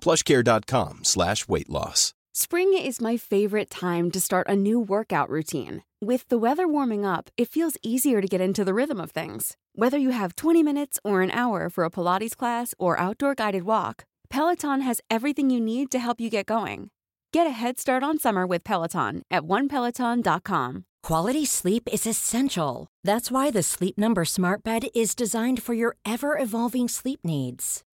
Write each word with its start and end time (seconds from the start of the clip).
plushcare.com 0.00 1.04
slash 1.04 1.48
weight 1.48 1.68
loss. 1.68 2.14
Spring 2.32 2.72
is 2.72 3.00
my 3.00 3.16
favorite 3.16 3.68
time 3.68 4.10
to 4.12 4.20
start 4.20 4.46
a 4.48 4.54
new 4.54 4.78
workout 4.78 5.28
routine. 5.28 5.82
With 6.00 6.28
the 6.28 6.38
weather 6.38 6.68
warming 6.68 7.04
up, 7.04 7.30
it 7.36 7.48
feels 7.48 7.76
easier 7.82 8.20
to 8.20 8.28
get 8.28 8.40
into 8.40 8.64
the 8.64 8.74
rhythm 8.74 9.00
of 9.00 9.10
things. 9.10 9.56
Whether 9.74 9.98
you 9.98 10.10
have 10.10 10.36
20 10.36 10.62
minutes 10.62 11.00
or 11.02 11.22
an 11.22 11.32
hour 11.32 11.68
for 11.68 11.82
a 11.84 11.90
Pilates 11.90 12.36
class 12.36 12.74
or 12.78 13.00
outdoor 13.00 13.34
guided 13.34 13.64
walk, 13.64 14.04
Peloton 14.30 14.82
has 14.82 15.00
everything 15.10 15.50
you 15.50 15.60
need 15.60 15.90
to 15.90 15.98
help 15.98 16.20
you 16.20 16.30
get 16.30 16.46
going. 16.46 16.90
Get 17.32 17.48
a 17.48 17.50
head 17.50 17.78
start 17.80 18.02
on 18.04 18.18
summer 18.18 18.46
with 18.46 18.62
Peloton 18.62 19.22
at 19.30 19.42
onepeloton.com. 19.42 20.84
Quality 21.02 21.44
sleep 21.44 21.88
is 21.92 22.06
essential. 22.06 22.86
That's 23.02 23.30
why 23.30 23.50
the 23.50 23.62
Sleep 23.62 23.98
Number 23.98 24.24
Smart 24.24 24.62
Bed 24.62 24.88
is 24.94 25.14
designed 25.14 25.62
for 25.62 25.74
your 25.74 25.96
ever 26.04 26.38
evolving 26.38 26.88
sleep 26.88 27.20
needs. 27.24 27.82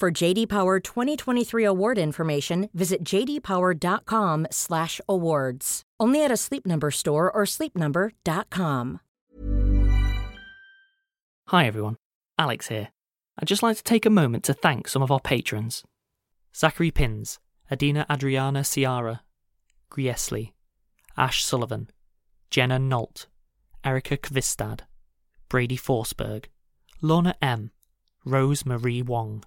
For 0.00 0.10
JD 0.10 0.48
Power 0.48 0.80
2023 0.80 1.62
award 1.64 1.98
information, 1.98 2.68
visit 2.74 3.04
jdpower.com/awards. 3.04 5.82
Only 6.00 6.24
at 6.24 6.32
a 6.32 6.36
Sleep 6.36 6.66
Number 6.66 6.90
store 6.90 7.30
or 7.30 7.44
sleepnumber.com. 7.44 9.00
Hi 11.48 11.66
everyone, 11.66 11.98
Alex 12.38 12.68
here. 12.68 12.88
I'd 13.38 13.46
just 13.46 13.62
like 13.62 13.76
to 13.76 13.84
take 13.84 14.06
a 14.06 14.10
moment 14.10 14.44
to 14.44 14.54
thank 14.54 14.88
some 14.88 15.02
of 15.02 15.10
our 15.10 15.20
patrons. 15.20 15.84
Zachary 16.56 16.90
Pinz, 16.90 17.38
Adina 17.70 18.06
Adriana 18.10 18.64
Ceara, 18.64 19.20
Griesly, 19.90 20.52
Ash 21.16 21.44
Sullivan, 21.44 21.90
Jenna 22.50 22.78
Nolt, 22.78 23.26
Erika 23.84 24.16
Kvistad, 24.16 24.80
Bradie 25.48 25.78
Forsberg, 25.78 26.46
Lorna 27.00 27.36
M, 27.40 27.70
Rose 28.24 28.66
Marie 28.66 29.02
Wong. 29.02 29.44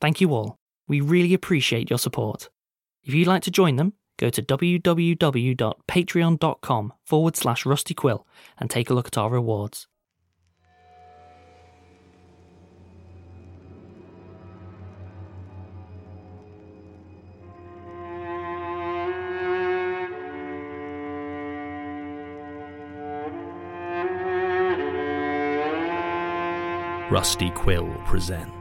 Thank 0.00 0.20
you 0.20 0.34
all. 0.34 0.58
We 0.88 1.00
really 1.00 1.34
appreciate 1.34 1.90
your 1.90 1.98
support. 1.98 2.48
If 3.02 3.12
you'd 3.14 3.28
like 3.28 3.42
to 3.42 3.50
join 3.50 3.74
them, 3.76 3.94
go 4.18 4.30
to 4.30 4.42
www.patreon.com 4.42 6.92
forward 7.04 7.36
slash 7.36 7.64
rustyquill 7.64 8.24
and 8.58 8.70
take 8.70 8.88
a 8.90 8.94
look 8.94 9.08
at 9.08 9.18
our 9.18 9.30
rewards. 9.30 9.88
Rusty 27.08 27.50
Quill 27.50 27.88
presents 28.04 28.55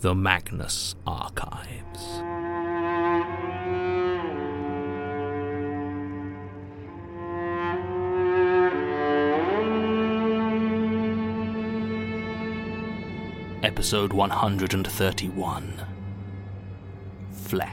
The 0.00 0.14
Magnus 0.14 0.94
Archives. 1.06 2.22
Episode 13.62 14.14
131 14.14 15.86
Flesh. 17.32 17.70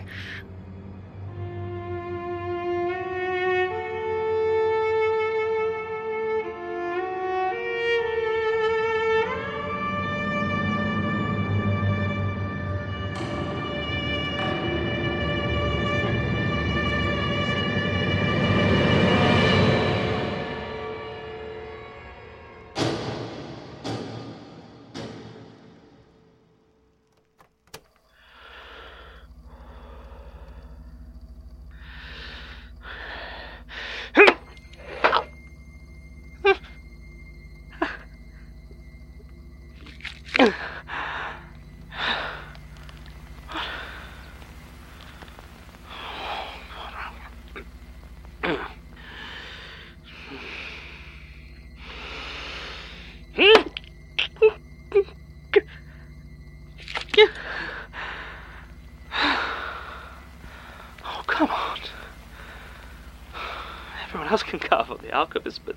Everyone 64.07 64.29
else 64.29 64.43
can 64.43 64.59
carve 64.59 64.89
up 64.91 65.01
the 65.01 65.09
arquebus, 65.09 65.59
but 65.63 65.75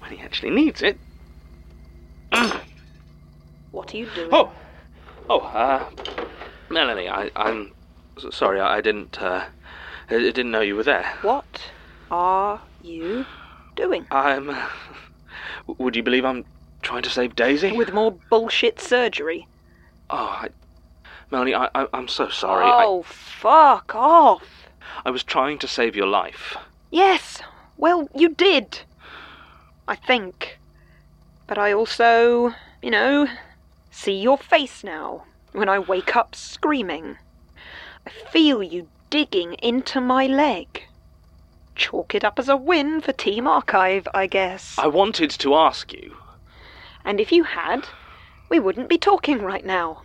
when 0.00 0.10
he 0.12 0.20
actually 0.20 0.50
needs 0.50 0.82
it. 0.82 0.98
What 3.70 3.92
are 3.92 3.98
you 3.98 4.08
doing? 4.14 4.30
Oh! 4.32 4.50
Oh, 5.28 5.40
uh. 5.40 5.88
Melanie, 6.70 7.08
I, 7.08 7.30
I'm 7.36 7.70
sorry, 8.30 8.60
I, 8.60 8.78
I 8.78 8.80
didn't, 8.80 9.20
uh. 9.20 9.44
I 10.10 10.14
I 10.14 10.18
didn't 10.18 10.50
know 10.50 10.62
you 10.62 10.74
were 10.74 10.82
there. 10.82 11.04
What 11.20 11.70
are 12.10 12.62
you 12.82 13.26
doing? 13.76 14.06
I'm. 14.10 14.48
uh, 14.50 14.68
Would 15.76 15.96
you 15.96 16.02
believe 16.02 16.24
I'm 16.24 16.46
trying 16.80 17.02
to 17.02 17.10
save 17.10 17.36
Daisy? 17.36 17.72
With 17.72 17.92
more 17.92 18.12
bullshit 18.30 18.80
surgery? 18.80 19.46
Oh, 20.08 20.16
I. 20.16 20.48
Melanie, 21.30 21.54
I, 21.54 21.68
I, 21.74 21.86
I'm 21.92 22.08
so 22.08 22.30
sorry. 22.30 22.64
I, 22.64 22.84
Oh, 22.86 23.02
fuck 23.02 23.94
off. 23.94 24.44
I 25.04 25.10
was 25.10 25.22
trying 25.22 25.58
to 25.58 25.68
save 25.68 25.94
your 25.94 26.06
life. 26.06 26.56
Yes, 26.90 27.42
well, 27.78 28.08
you 28.14 28.28
did. 28.28 28.80
I 29.86 29.94
think. 29.96 30.58
But 31.46 31.56
I 31.56 31.72
also, 31.72 32.54
you 32.82 32.90
know, 32.90 33.26
see 33.90 34.20
your 34.20 34.36
face 34.36 34.84
now 34.84 35.24
when 35.52 35.68
I 35.68 35.78
wake 35.78 36.14
up 36.14 36.34
screaming. 36.34 37.16
I 38.06 38.10
feel 38.10 38.62
you 38.62 38.88
digging 39.08 39.54
into 39.54 40.00
my 40.00 40.26
leg. 40.26 40.84
Chalk 41.74 42.14
it 42.14 42.24
up 42.24 42.38
as 42.38 42.48
a 42.48 42.56
win 42.56 43.00
for 43.00 43.12
Team 43.12 43.46
Archive, 43.46 44.06
I 44.12 44.26
guess. 44.26 44.76
I 44.78 44.88
wanted 44.88 45.30
to 45.30 45.54
ask 45.54 45.92
you. 45.92 46.16
And 47.04 47.20
if 47.20 47.32
you 47.32 47.44
had, 47.44 47.88
we 48.50 48.58
wouldn't 48.58 48.88
be 48.88 48.98
talking 48.98 49.40
right 49.40 49.64
now. 49.64 50.02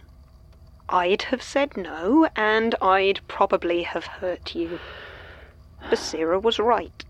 I'd 0.88 1.24
have 1.24 1.42
said 1.42 1.76
no, 1.76 2.30
and 2.36 2.76
I'd 2.82 3.20
probably 3.28 3.84
have 3.84 4.06
hurt 4.06 4.54
you. 4.54 4.80
Basira 5.90 6.42
was 6.42 6.60
right. 6.60 7.04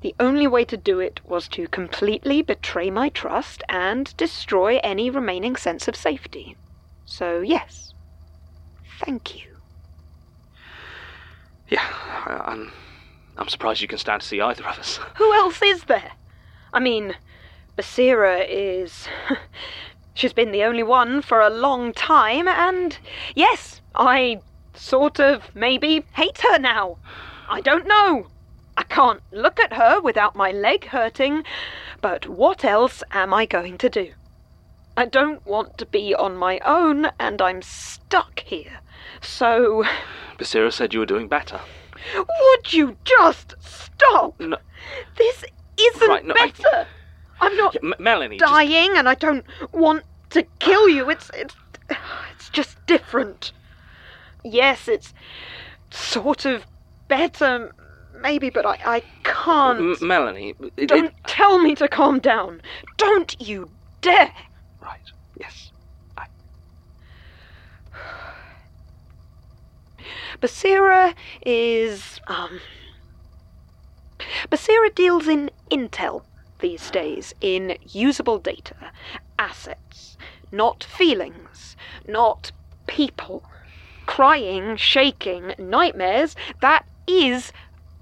The 0.00 0.14
only 0.20 0.46
way 0.46 0.64
to 0.66 0.76
do 0.76 1.00
it 1.00 1.20
was 1.24 1.48
to 1.48 1.66
completely 1.68 2.42
betray 2.42 2.90
my 2.90 3.08
trust 3.08 3.62
and 3.68 4.16
destroy 4.16 4.78
any 4.82 5.10
remaining 5.10 5.56
sense 5.56 5.88
of 5.88 5.96
safety. 5.96 6.56
So, 7.04 7.40
yes. 7.40 7.94
Thank 9.00 9.36
you. 9.36 9.56
Yeah, 11.68 11.84
I, 11.84 12.42
I'm. 12.44 12.72
I'm 13.38 13.48
surprised 13.48 13.82
you 13.82 13.88
can 13.88 13.98
stand 13.98 14.22
to 14.22 14.26
see 14.26 14.40
either 14.40 14.64
of 14.64 14.78
us. 14.78 14.98
Who 15.16 15.32
else 15.34 15.60
is 15.62 15.84
there? 15.84 16.12
I 16.72 16.80
mean, 16.80 17.16
Basira 17.76 18.46
is. 18.48 19.08
She's 20.14 20.32
been 20.32 20.52
the 20.52 20.64
only 20.64 20.82
one 20.82 21.20
for 21.20 21.40
a 21.40 21.50
long 21.50 21.92
time, 21.92 22.48
and 22.48 22.96
yes, 23.34 23.82
I 23.94 24.40
sort 24.72 25.20
of 25.20 25.54
maybe 25.54 26.04
hate 26.14 26.38
her 26.38 26.58
now. 26.58 26.96
I 27.48 27.60
don't 27.60 27.86
know. 27.86 28.28
I 28.76 28.82
can't 28.84 29.22
look 29.32 29.58
at 29.60 29.72
her 29.74 30.00
without 30.00 30.36
my 30.36 30.50
leg 30.52 30.86
hurting, 30.86 31.44
but 32.00 32.28
what 32.28 32.64
else 32.64 33.02
am 33.10 33.32
I 33.32 33.46
going 33.46 33.78
to 33.78 33.88
do? 33.88 34.12
I 34.96 35.06
don't 35.06 35.44
want 35.46 35.78
to 35.78 35.86
be 35.86 36.14
on 36.14 36.36
my 36.36 36.58
own, 36.60 37.08
and 37.18 37.40
I'm 37.42 37.62
stuck 37.62 38.40
here. 38.40 38.80
So. 39.20 39.84
Basira 40.38 40.72
said 40.72 40.92
you 40.94 41.00
were 41.00 41.06
doing 41.06 41.28
better. 41.28 41.60
Would 42.14 42.72
you 42.72 42.96
just 43.04 43.54
stop? 43.60 44.38
No. 44.40 44.58
This 45.16 45.44
isn't 45.78 46.08
Right, 46.08 46.24
no, 46.24 46.34
better. 46.34 46.86
I... 47.40 47.46
am 47.46 47.56
not 47.56 47.74
Yeah, 47.74 47.80
M- 47.90 47.94
Melanie, 47.98 48.38
just- 48.38 48.50
dying, 48.52 48.96
and 48.96 49.08
I 49.08 49.14
don't 49.14 49.44
want 49.72 50.04
to 50.30 50.42
kill 50.58 50.88
you. 50.88 51.10
It's 51.10 51.30
it's 51.34 51.54
it's 52.34 52.48
just 52.50 52.84
different. 52.86 53.52
Yes, 54.44 54.88
it's 54.88 55.12
sort 55.90 56.44
of 56.44 56.66
better, 57.08 57.74
maybe, 58.26 58.50
but 58.50 58.66
I 58.66 58.76
I 58.96 59.02
can't. 59.24 60.00
M- 60.02 60.08
Melanie, 60.08 60.54
it, 60.76 60.88
don't 60.88 61.06
it- 61.06 61.14
tell 61.26 61.58
me 61.58 61.74
to 61.76 61.88
calm 61.88 62.18
down. 62.18 62.60
Don't 62.96 63.40
you 63.40 63.70
dare. 64.00 64.32
Right. 64.82 65.06
Yes. 65.38 65.70
I, 66.16 66.26
Basira 70.40 71.14
is 71.44 72.20
um 72.26 72.60
Basira 74.50 74.94
deals 74.94 75.28
in 75.28 75.50
intel 75.70 76.22
these 76.60 76.90
days, 76.90 77.34
in 77.40 77.76
usable 77.82 78.38
data, 78.38 78.76
assets, 79.38 80.16
not 80.50 80.82
feelings, 80.84 81.76
not 82.08 82.50
people. 82.86 83.44
Crying, 84.06 84.76
shaking, 84.76 85.52
nightmares, 85.58 86.34
that 86.60 86.86
is 87.06 87.52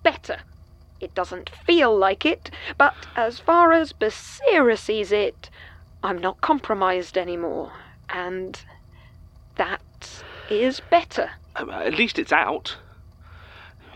better. 0.04 0.38
It 1.00 1.14
doesn't 1.14 1.50
feel 1.66 1.96
like 1.96 2.24
it, 2.24 2.50
but 2.78 2.94
as 3.16 3.40
far 3.40 3.72
as 3.72 3.92
Basira 3.92 4.78
sees 4.78 5.10
it, 5.10 5.50
I'm 6.04 6.18
not 6.18 6.40
compromised 6.40 7.18
anymore, 7.18 7.72
and 8.08 8.58
that 9.56 10.22
is 10.48 10.80
better. 10.90 11.30
um, 11.56 11.70
at 11.70 11.98
least 11.98 12.18
it's 12.18 12.32
out. 12.32 12.76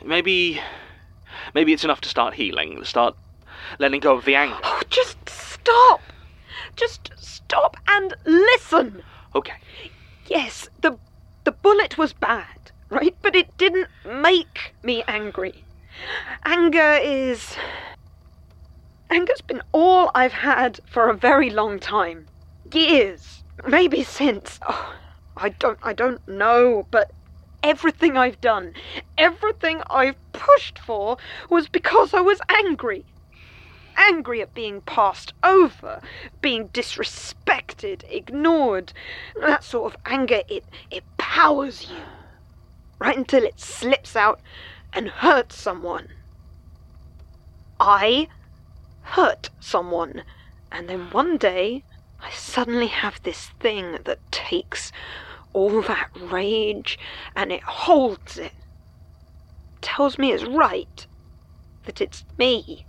Maybe. 0.05 0.60
Maybe 1.55 1.72
it's 1.72 1.84
enough 1.84 2.00
to 2.02 2.08
start 2.08 2.34
healing, 2.34 2.82
start 2.84 3.14
letting 3.78 4.00
go 4.00 4.16
of 4.16 4.25
the 4.25 4.34
anger. 4.34 4.58
Oh, 4.62 4.82
just 4.90 5.16
stop! 5.28 6.00
Just 6.76 7.11
stop 7.16 7.76
and 7.88 8.14
listen! 8.25 9.02
Okay. 9.34 9.54
Yes, 10.26 10.69
the 10.81 10.99
the 11.44 11.52
bullet 11.52 11.96
was 11.96 12.12
bad, 12.12 12.70
right? 12.90 13.14
But 13.22 13.34
it 13.37 13.56
didn't 13.56 13.88
make 14.04 14.75
me 14.82 15.02
angry. 15.08 15.64
Anger 16.45 16.99
is 17.03 17.56
anger's 19.11 19.41
been 19.41 19.62
all 19.73 20.11
I've 20.15 20.33
had 20.33 20.81
for 20.87 21.09
a 21.09 21.15
very 21.15 21.50
long 21.50 21.79
time. 21.79 22.27
Years. 22.73 23.43
Maybe 23.67 24.05
since 24.05 24.59
oh, 24.69 24.95
I 25.37 25.50
don't 25.50 25.79
I 25.83 25.93
don't 25.93 26.27
know, 26.29 26.87
but 26.91 27.11
everything 27.62 28.17
I've 28.17 28.41
done, 28.41 28.75
everything 29.17 29.83
I've 29.91 30.17
pushed 30.33 30.79
for 30.79 31.17
was 31.50 31.69
because 31.69 32.15
I 32.15 32.21
was 32.21 32.41
angry 32.49 33.05
angry 33.99 34.41
at 34.41 34.55
being 34.55 34.81
passed 34.83 35.35
over, 35.43 36.00
being 36.41 36.69
disrespected, 36.69 38.05
ignored. 38.09 38.93
That 39.41 39.65
sort 39.65 39.93
of 39.93 40.00
anger, 40.06 40.43
it, 40.49 40.65
it 40.91 41.05
powers 41.19 41.91
you. 41.91 42.03
Right 42.99 43.17
until 43.17 43.45
it 43.45 43.61
slips 43.61 44.17
out 44.17 44.41
and 44.93 45.08
hurt 45.08 45.52
someone. 45.52 46.08
I 47.81 48.29
hurt 49.02 49.50
someone, 49.61 50.23
and 50.73 50.88
then 50.88 51.11
one 51.11 51.37
day 51.37 51.85
I 52.20 52.31
suddenly 52.31 52.88
have 52.88 53.23
this 53.23 53.50
thing 53.61 53.99
that 54.05 54.32
takes 54.32 54.93
all 55.52 55.82
that 55.82 56.11
rage 56.14 56.99
and 57.35 57.52
it 57.52 57.62
holds 57.62 58.38
it. 58.38 58.52
Tells 59.81 60.19
me 60.19 60.32
it's 60.32 60.44
right, 60.44 61.06
that 61.85 62.00
it's 62.00 62.25
me. 62.37 62.85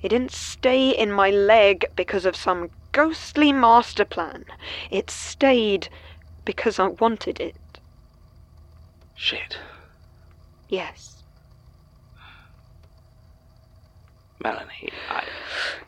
It 0.00 0.08
didn't 0.08 0.32
stay 0.32 0.90
in 0.90 1.12
my 1.12 1.30
leg 1.30 1.86
because 1.96 2.24
of 2.24 2.36
some 2.36 2.70
ghostly 2.92 3.52
master 3.52 4.04
plan. 4.04 4.44
It 4.90 5.10
stayed 5.10 5.88
because 6.44 6.78
I 6.78 6.88
wanted 6.88 7.40
it. 7.40 7.56
Shit. 9.14 9.58
Yes. 10.72 11.22
Melanie, 14.42 14.88
I. 15.10 15.24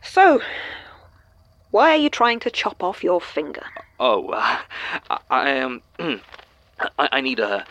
So, 0.03 0.43
why 1.71 1.93
are 1.93 1.97
you 1.97 2.11
trying 2.11 2.39
to 2.41 2.51
chop 2.51 2.83
off 2.83 3.03
your 3.03 3.19
finger? 3.19 3.65
Oh, 3.99 4.29
uh, 4.29 4.59
I, 5.09 5.19
I 5.31 5.49
am. 5.53 5.81
I, 5.99 6.21
I 6.99 7.21
need 7.23 7.41
a. 7.41 7.65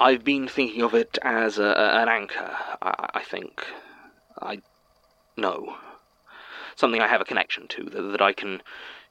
I've 0.00 0.24
been 0.24 0.48
thinking 0.48 0.82
of 0.82 0.94
it 0.94 1.16
as 1.22 1.58
a, 1.58 1.78
an 1.78 2.08
anchor, 2.08 2.56
I, 2.82 3.10
I 3.14 3.22
think. 3.22 3.64
I. 4.40 4.62
No. 5.36 5.76
Something 6.74 7.00
I 7.00 7.06
have 7.06 7.20
a 7.20 7.24
connection 7.24 7.68
to, 7.68 7.84
that, 7.84 8.02
that 8.02 8.20
I 8.20 8.32
can 8.32 8.62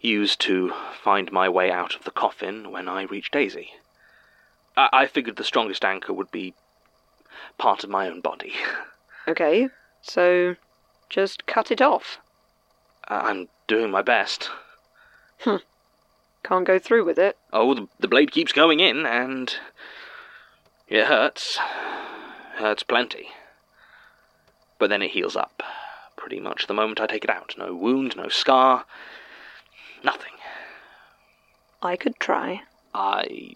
use 0.02 0.36
to 0.36 0.74
find 1.02 1.32
my 1.32 1.48
way 1.48 1.72
out 1.72 1.96
of 1.96 2.04
the 2.04 2.12
coffin 2.12 2.72
when 2.72 2.90
I 2.90 3.04
reach 3.04 3.32
Daisy. 3.32 3.70
I, 4.76 4.90
I 4.92 5.06
figured 5.06 5.38
the 5.38 5.46
strongest 5.46 5.86
anchor 5.86 6.12
would 6.12 6.30
be 6.30 6.56
part 7.58 7.84
of 7.84 7.90
my 7.90 8.08
own 8.08 8.22
body. 8.22 8.54
Okay, 9.28 9.70
so 10.02 10.56
just 11.10 11.46
cut 11.46 11.72
it 11.72 11.82
off. 11.82 12.20
Uh, 13.08 13.22
I'm 13.24 13.50
doing 13.68 13.92
my 13.92 14.02
best. 14.02 14.50
Hmm. 15.40 15.58
Can't 16.44 16.66
go 16.66 16.80
through 16.80 17.06
with 17.06 17.20
it. 17.20 17.38
Oh, 17.54 17.74
the, 17.74 17.88
the 18.00 18.08
blade 18.08 18.32
keeps 18.32 18.52
going 18.52 18.80
in, 18.80 19.06
and 19.06 19.54
it 20.88 21.06
hurts. 21.06 21.58
Hurts 22.56 22.84
plenty. 22.84 23.28
But 24.80 24.90
then 24.90 25.02
it 25.02 25.12
heals 25.12 25.36
up. 25.36 25.62
Pretty 26.16 26.40
much 26.40 26.68
the 26.68 26.74
moment 26.74 27.00
I 27.00 27.08
take 27.08 27.24
it 27.24 27.30
out. 27.30 27.56
No 27.58 27.76
wound, 27.76 28.16
no 28.16 28.28
scar. 28.28 28.86
Nothing. 30.04 30.34
I 31.82 31.96
could 31.96 32.20
try. 32.20 32.62
I 32.94 33.56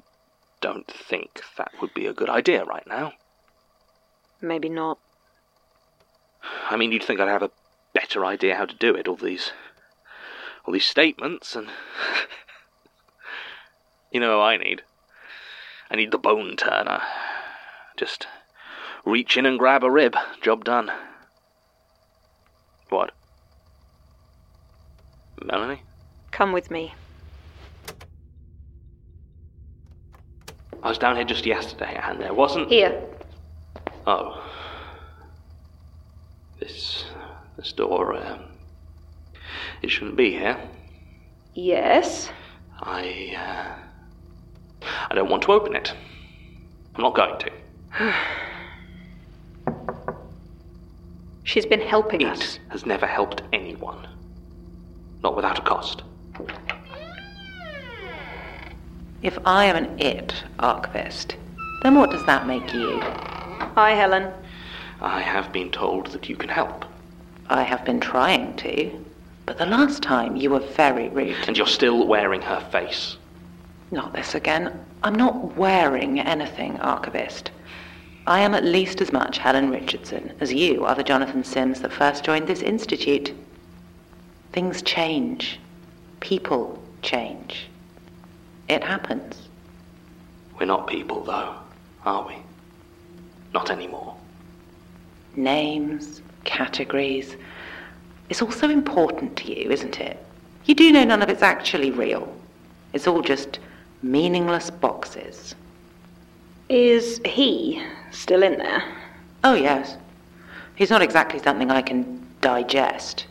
don't 0.61 0.87
think 0.87 1.41
that 1.57 1.71
would 1.81 1.93
be 1.93 2.07
a 2.07 2.13
good 2.13 2.29
idea 2.29 2.63
right 2.63 2.85
now. 2.87 3.13
Maybe 4.41 4.69
not. 4.69 4.99
I 6.69 6.77
mean, 6.77 6.91
you'd 6.91 7.03
think 7.03 7.19
I'd 7.19 7.27
have 7.27 7.43
a 7.43 7.51
better 7.93 8.25
idea 8.25 8.55
how 8.55 8.65
to 8.65 8.75
do 8.75 8.93
it. 8.95 9.07
All 9.07 9.15
these, 9.15 9.51
all 10.65 10.73
these 10.73 10.85
statements, 10.85 11.55
and 11.55 11.69
you 14.11 14.19
know, 14.19 14.39
what 14.39 14.45
I 14.45 14.57
need. 14.57 14.83
I 15.89 15.95
need 15.95 16.11
the 16.11 16.17
bone 16.17 16.55
turner. 16.57 17.01
Just 17.97 18.27
reach 19.05 19.37
in 19.37 19.45
and 19.45 19.59
grab 19.59 19.83
a 19.83 19.91
rib. 19.91 20.15
Job 20.41 20.65
done. 20.65 20.91
What? 22.89 23.11
Melanie? 25.43 25.81
Come 26.31 26.51
with 26.51 26.71
me. 26.71 26.93
I 30.83 30.89
was 30.89 30.97
down 30.97 31.15
here 31.15 31.25
just 31.25 31.45
yesterday, 31.45 31.99
and 32.03 32.19
there 32.21 32.33
wasn't. 32.33 32.69
Here. 32.69 33.01
Oh. 34.07 34.41
This. 36.59 37.05
This 37.57 37.71
door, 37.71 38.15
um. 38.15 38.45
It 39.81 39.89
shouldn't 39.89 40.15
be 40.15 40.31
here. 40.31 40.57
Yes. 41.53 42.29
I. 42.79 43.35
Uh, 43.37 44.87
I 45.09 45.15
don't 45.15 45.29
want 45.29 45.43
to 45.43 45.51
open 45.51 45.75
it. 45.75 45.93
I'm 46.95 47.01
not 47.01 47.15
going 47.15 47.39
to. 47.39 47.51
She's 51.43 51.65
been 51.65 51.81
helping 51.81 52.21
It 52.21 52.27
us. 52.27 52.59
has 52.69 52.85
never 52.85 53.05
helped 53.05 53.41
anyone. 53.53 54.07
Not 55.23 55.35
without 55.35 55.59
a 55.59 55.61
cost. 55.61 56.03
If 59.21 59.39
I 59.45 59.65
am 59.65 59.75
an 59.75 59.99
it, 59.99 60.43
Archivist, 60.59 61.35
then 61.81 61.95
what 61.95 62.11
does 62.11 62.25
that 62.25 62.45
make 62.45 62.73
you? 62.73 63.01
Hi, 63.59 63.91
Helen. 63.91 64.33
I 65.01 65.21
have 65.21 65.51
been 65.51 65.71
told 65.71 66.07
that 66.07 66.27
you 66.29 66.35
can 66.35 66.49
help. 66.49 66.85
I 67.49 67.63
have 67.63 67.85
been 67.85 67.99
trying 67.99 68.55
to, 68.57 68.91
but 69.45 69.57
the 69.57 69.65
last 69.65 70.01
time 70.01 70.35
you 70.35 70.49
were 70.49 70.59
very 70.59 71.09
rude. 71.09 71.37
And 71.47 71.57
you're 71.57 71.67
still 71.67 72.05
wearing 72.07 72.41
her 72.41 72.59
face. 72.71 73.17
Not 73.91 74.13
this 74.13 74.35
again. 74.35 74.85
I'm 75.03 75.15
not 75.15 75.55
wearing 75.55 76.19
anything, 76.19 76.79
Archivist. 76.79 77.51
I 78.27 78.39
am 78.39 78.55
at 78.55 78.63
least 78.63 79.01
as 79.01 79.13
much 79.13 79.37
Helen 79.37 79.69
Richardson 79.69 80.33
as 80.39 80.51
you 80.51 80.83
are 80.85 80.95
the 80.95 81.03
Jonathan 81.03 81.43
Sims 81.43 81.81
that 81.81 81.93
first 81.93 82.23
joined 82.23 82.47
this 82.47 82.61
institute. 82.61 83.33
Things 84.51 84.81
change. 84.81 85.59
People 86.19 86.81
change. 87.01 87.67
It 88.67 88.83
happens. 88.83 89.47
We're 90.59 90.65
not 90.65 90.87
people, 90.87 91.23
though, 91.23 91.55
are 92.03 92.27
we? 92.27 92.35
Not 93.55 93.71
anymore. 93.71 94.13
Names, 95.37 96.21
categories. 96.43 97.37
It's 98.29 98.41
all 98.41 98.51
so 98.51 98.69
important 98.69 99.37
to 99.37 99.57
you, 99.57 99.71
isn't 99.71 100.01
it? 100.01 100.21
You 100.65 100.75
do 100.75 100.91
know 100.91 101.05
none 101.05 101.21
of 101.21 101.29
it's 101.29 101.41
actually 101.41 101.89
real. 101.89 102.27
It's 102.91 103.07
all 103.07 103.21
just 103.21 103.59
meaningless 104.03 104.69
boxes. 104.69 105.55
Is 106.67 107.21
he 107.23 107.81
still 108.11 108.43
in 108.43 108.57
there? 108.57 108.83
Oh, 109.45 109.53
yes. 109.53 109.95
He's 110.75 110.89
not 110.89 111.01
exactly 111.01 111.39
something 111.39 111.71
I 111.71 111.81
can 111.81 112.27
digest. 112.41 113.25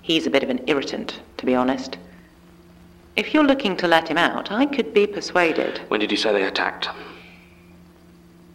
He's 0.00 0.28
a 0.28 0.30
bit 0.30 0.44
of 0.44 0.50
an 0.50 0.62
irritant, 0.68 1.18
to 1.38 1.44
be 1.44 1.56
honest. 1.56 1.98
If 3.16 3.34
you're 3.34 3.42
looking 3.42 3.76
to 3.78 3.88
let 3.88 4.06
him 4.06 4.18
out, 4.18 4.52
I 4.52 4.66
could 4.66 4.94
be 4.94 5.08
persuaded. 5.08 5.80
When 5.88 5.98
did 5.98 6.12
you 6.12 6.16
say 6.16 6.32
they 6.32 6.44
attacked? 6.44 6.88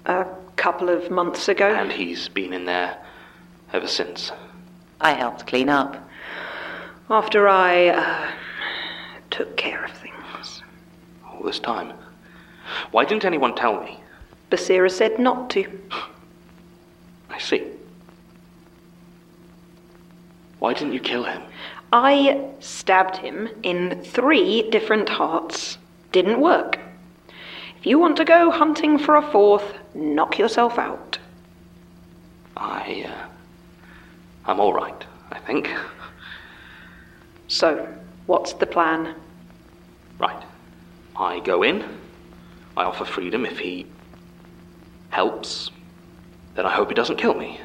A 0.06 0.26
couple 0.62 0.90
of 0.90 1.10
months 1.10 1.50
ago. 1.50 1.74
And 1.74 1.92
he's 1.92 2.30
been 2.30 2.54
in 2.54 2.66
there 2.66 2.96
ever 3.74 3.88
since. 3.88 4.32
I 5.02 5.14
helped 5.14 5.48
clean 5.48 5.70
up. 5.70 6.08
After 7.10 7.50
I 7.50 7.88
uh, 7.88 8.32
took 9.32 9.58
care 9.58 9.84
of 9.84 9.92
things. 9.92 10.62
All 11.26 11.42
this 11.44 11.60
time. 11.60 11.94
Why 12.92 13.06
didn't 13.06 13.26
anyone 13.26 13.56
tell 13.56 13.82
me? 13.82 14.00
Basira 14.52 14.92
said 14.92 15.18
not 15.18 15.50
to. 15.50 15.82
I 17.32 17.40
see. 17.40 17.64
Why 20.60 20.74
didn't 20.74 20.94
you 20.94 21.00
kill 21.00 21.24
him? 21.24 21.42
I 21.92 22.50
stabbed 22.60 23.18
him 23.18 23.50
in 23.64 24.04
three 24.04 24.70
different 24.70 25.10
hearts. 25.10 25.80
Didn't 26.12 26.40
work. 26.40 26.78
If 27.82 27.88
you 27.88 27.98
want 27.98 28.16
to 28.18 28.26
go 28.26 28.52
hunting 28.52 29.00
for 29.00 29.16
a 29.16 29.24
fourth, 29.32 29.74
knock 29.96 30.38
yourself 30.38 30.78
out. 30.78 31.18
I, 32.56 33.08
uh, 33.10 33.26
I'm 34.46 34.60
all 34.60 34.72
right, 34.72 35.04
I 35.32 35.40
think. 35.40 35.68
So, 37.48 37.92
what's 38.28 38.54
the 38.54 38.68
plan? 38.68 39.16
Right. 40.20 40.44
I 41.16 41.40
go 41.40 41.64
in. 41.64 41.84
I 42.78 42.84
offer 42.84 43.04
freedom 43.04 43.48
if 43.48 43.58
he 43.58 43.88
helps. 45.10 45.72
Then 46.54 46.68
I 46.68 46.70
hope 46.70 46.90
he 46.90 46.94
doesn't 46.94 47.18
kill 47.18 47.34
me. 47.34 47.60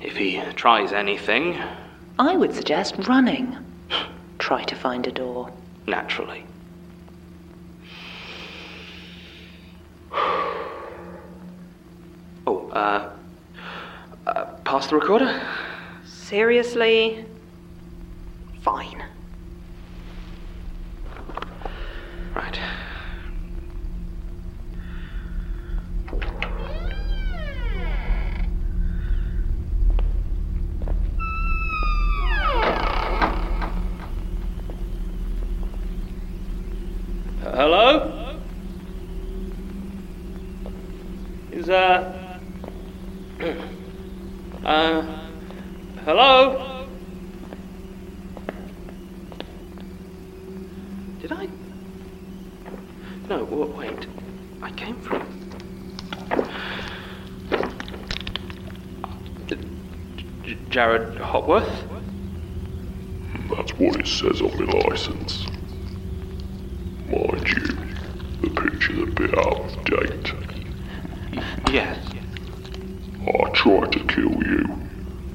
If 0.00 0.16
he 0.16 0.40
tries 0.54 0.92
anything, 0.92 1.60
I 2.20 2.36
would 2.36 2.54
suggest 2.54 2.94
running. 3.08 3.58
Try 4.38 4.62
to 4.62 4.76
find 4.76 5.04
a 5.08 5.10
door. 5.10 5.50
naturally. 5.88 6.46
Uh, 12.74 13.10
uh, 14.26 14.44
pass 14.64 14.88
the 14.88 14.96
recorder? 14.96 15.40
Seriously? 16.04 17.24
Fine. 18.62 19.04
Right. 22.34 22.58
Hello? 37.42 38.36
Is, 41.52 41.70
uh. 41.70 42.23
Uh. 43.40 45.02
Hello? 46.04 46.86
Did 51.20 51.32
I? 51.32 51.48
No, 53.28 53.44
wait. 53.44 54.06
I 54.62 54.70
came 54.70 55.00
from. 55.00 55.34
Jared 60.70 61.18
Hopworth? 61.18 61.84
That's 63.56 63.72
what 63.78 64.00
it 64.00 64.06
says 64.06 64.40
on 64.40 64.66
my 64.66 64.72
license. 64.88 65.46
Mind 67.08 67.48
you, 67.48 67.62
the 68.42 68.50
picture's 68.60 69.02
a 69.02 69.06
bit 69.06 69.38
out 69.38 69.60
of 69.60 69.84
date. 69.84 70.32
Yes. 71.72 72.13
I 73.64 73.66
tried 73.66 73.92
to 73.92 74.00
kill 74.00 74.30
you, 74.44 74.78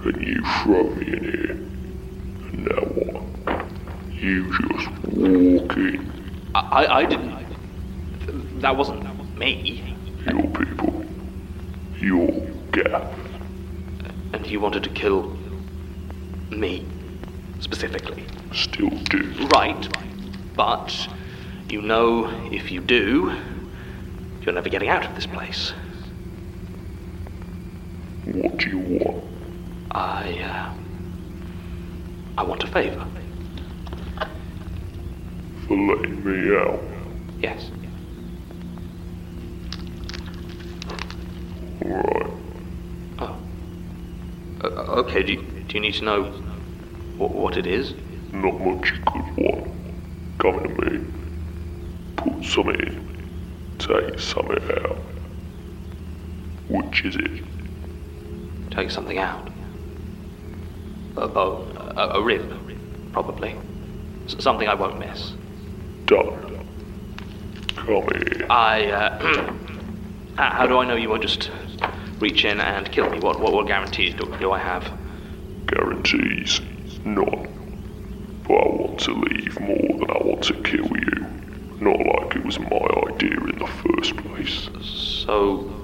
and 0.05 0.27
you 0.27 0.43
throw 0.62 0.83
me 0.91 1.07
in 1.07 1.24
here. 1.24 1.51
And 1.51 2.65
now 2.65 2.81
what? 2.86 3.65
You 4.12 4.51
just 4.51 4.88
walk 5.15 5.77
in. 5.77 6.12
I, 6.53 6.86
I, 6.86 7.05
didn't. 7.05 8.62
That 8.62 8.77
wasn't 8.77 9.36
me. 9.36 9.95
Your 10.27 10.43
people. 10.43 11.03
Your 11.98 12.29
gaff. 12.71 13.12
And 14.33 14.45
you 14.45 14.59
wanted 14.59 14.83
to 14.83 14.91
kill. 14.91 15.36
me. 16.51 16.86
Specifically. 17.62 18.25
Still 18.53 18.91
do. 18.91 19.48
Right. 19.55 19.88
But. 20.55 21.07
You 21.67 21.81
know, 21.81 22.27
if 22.51 22.71
you 22.71 22.79
do. 22.79 23.36
You're 24.43 24.53
never 24.53 24.69
getting 24.69 24.89
out 24.89 25.03
of 25.03 25.15
this 25.15 25.25
place. 25.25 25.74
What 28.33 28.57
do 28.57 28.69
you 28.69 29.00
want? 29.00 29.24
I, 29.91 30.39
uh. 30.43 30.74
I 32.38 32.43
want 32.43 32.63
a 32.63 32.67
favor. 32.67 33.05
For 35.67 35.75
letting 35.75 36.24
me 36.24 36.55
out? 36.55 36.79
Yes. 37.41 37.71
Right. 41.81 42.31
Oh. 43.17 43.36
Uh, 44.63 44.67
okay, 45.01 45.24
do 45.24 45.33
you, 45.33 45.41
do 45.41 45.74
you 45.74 45.79
need 45.79 45.95
to 45.95 46.03
know 46.03 46.24
what, 47.17 47.31
what 47.31 47.57
it 47.57 47.65
is? 47.65 47.95
Not 48.31 48.59
much 48.62 48.91
you 48.91 49.00
could 49.07 49.38
want. 49.38 49.71
Come 50.38 50.59
to 50.59 50.69
me. 50.69 51.05
Put 52.15 52.45
some 52.45 52.69
in. 52.69 53.07
Take 53.79 54.19
some 54.19 54.51
out. 54.51 54.98
Which 56.69 57.05
is 57.05 57.15
it? 57.15 57.49
Take 58.71 58.91
something 58.91 59.17
out. 59.17 59.49
Oh, 61.17 61.65
a, 61.97 62.19
a 62.19 62.23
rib, 62.23 62.53
probably. 63.11 63.55
S- 64.25 64.35
something 64.39 64.67
I 64.67 64.75
won't 64.75 64.99
miss. 64.99 65.33
Done. 66.05 66.65
Come 67.75 68.07
here. 68.13 68.47
I, 68.49 68.85
uh. 68.91 69.53
how 70.35 70.67
do 70.67 70.77
I 70.77 70.85
know 70.85 70.95
you 70.95 71.09
won't 71.09 71.21
just 71.21 71.51
reach 72.19 72.45
in 72.45 72.59
and 72.59 72.89
kill 72.91 73.09
me? 73.09 73.19
What, 73.19 73.39
what, 73.39 73.53
what 73.53 73.67
guarantees 73.67 74.13
do, 74.15 74.33
do 74.39 74.51
I 74.51 74.59
have? 74.59 74.89
Guarantees? 75.67 76.61
None. 77.03 77.47
But 78.47 78.53
I 78.53 78.67
want 78.67 78.99
to 79.01 79.13
leave 79.13 79.59
more 79.59 79.99
than 79.99 80.09
I 80.09 80.23
want 80.23 80.43
to 80.43 80.53
kill 80.63 80.85
you. 80.85 81.27
Not 81.81 81.97
like 81.97 82.35
it 82.35 82.45
was 82.45 82.59
my 82.59 82.88
idea 83.13 83.38
in 83.38 83.59
the 83.59 83.67
first 83.67 84.15
place. 84.17 84.69
So. 85.25 85.78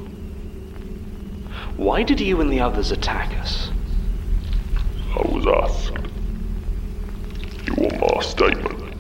Why 1.77 2.03
did 2.03 2.21
you 2.21 2.39
and 2.41 2.49
the 2.49 2.61
others 2.61 2.91
attack 2.91 3.37
us? 3.39 3.69
I 5.13 5.27
was 5.27 5.45
asked. 5.47 5.93
You 7.67 7.73
want 7.77 7.99
my 7.99 8.21
statement? 8.21 8.95